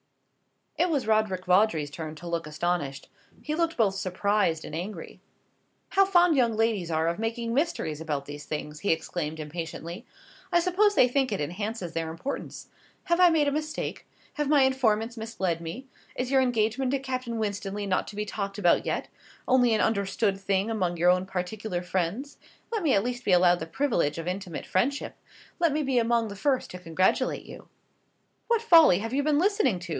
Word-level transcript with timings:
It 0.79 0.89
was 0.89 1.05
Roderick 1.05 1.45
Vawdrey's 1.45 1.91
turn 1.91 2.15
to 2.15 2.27
look 2.27 2.47
astonished. 2.47 3.07
He 3.43 3.53
looked 3.53 3.77
both 3.77 3.93
surprised 3.93 4.65
and 4.65 4.73
angry. 4.73 5.21
"How 5.89 6.05
fond 6.05 6.35
young 6.35 6.55
ladies 6.55 6.89
are 6.89 7.07
of 7.07 7.19
making 7.19 7.53
mysteries 7.53 8.01
about 8.01 8.25
these 8.25 8.45
things," 8.45 8.79
he 8.79 8.91
exclaimed 8.91 9.39
impatiently; 9.39 10.07
"I 10.51 10.59
suppose 10.59 10.95
they 10.95 11.07
think 11.07 11.31
it 11.31 11.39
enhances 11.39 11.93
their 11.93 12.09
importance. 12.09 12.67
Have 13.03 13.19
I 13.19 13.29
made 13.29 13.47
a 13.47 13.51
mistake? 13.51 14.07
Have 14.33 14.49
my 14.49 14.63
informants 14.63 15.17
misled 15.17 15.61
me? 15.61 15.85
Is 16.15 16.31
your 16.31 16.41
engagement 16.41 16.89
to 16.91 16.99
Captain 16.99 17.37
Winstanley 17.37 17.85
not 17.85 18.07
to 18.07 18.15
be 18.15 18.25
talked 18.25 18.57
about 18.57 18.83
yet 18.83 19.07
only 19.47 19.75
an 19.75 19.81
understood 19.81 20.39
thing 20.39 20.71
among 20.71 20.97
your 20.97 21.11
own 21.11 21.27
particular 21.27 21.83
friends? 21.83 22.39
Let 22.71 22.81
me 22.81 22.95
at 22.95 23.03
least 23.03 23.23
be 23.23 23.33
allowed 23.33 23.59
the 23.59 23.67
privilege 23.67 24.17
of 24.17 24.27
intimate 24.27 24.65
friendship. 24.65 25.15
Let 25.59 25.73
me 25.73 25.83
be 25.83 25.99
among 25.99 26.29
the 26.29 26.35
first 26.35 26.71
to 26.71 26.79
congratulate 26.79 27.45
you." 27.45 27.67
"What 28.47 28.63
folly 28.63 28.97
have 28.97 29.13
you 29.13 29.21
been 29.21 29.37
listening 29.37 29.77
to?" 29.81 29.89